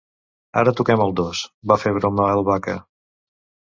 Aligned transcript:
Ara 0.61 0.73
toquem 0.79 1.03
el 1.05 1.13
dos! 1.21 1.43
—va 1.71 1.81
fer 1.85 1.95
broma 2.01 2.29
el 2.41 2.47
Vaca. 2.53 2.79